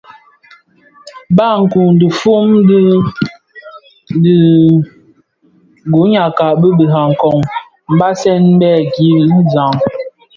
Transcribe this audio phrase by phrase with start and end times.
[1.37, 2.79] Barkun, dhifom di
[4.23, 7.41] dhiguňakka di birakong
[7.93, 9.65] mbasèn bè gil za.